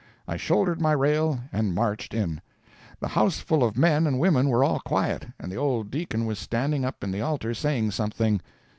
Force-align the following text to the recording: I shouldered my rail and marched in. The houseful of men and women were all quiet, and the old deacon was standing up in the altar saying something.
I 0.27 0.35
shouldered 0.35 0.81
my 0.81 0.93
rail 0.93 1.41
and 1.53 1.75
marched 1.75 2.15
in. 2.15 2.41
The 3.01 3.09
houseful 3.09 3.63
of 3.63 3.77
men 3.77 4.07
and 4.07 4.19
women 4.19 4.49
were 4.49 4.63
all 4.63 4.79
quiet, 4.79 5.27
and 5.39 5.51
the 5.51 5.57
old 5.57 5.91
deacon 5.91 6.25
was 6.25 6.39
standing 6.39 6.83
up 6.83 7.03
in 7.03 7.11
the 7.11 7.21
altar 7.21 7.53
saying 7.53 7.91
something. 7.91 8.41